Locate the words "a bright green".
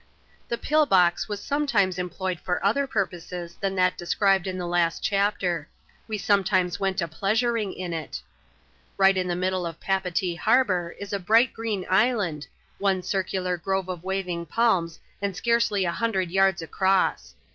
11.13-11.85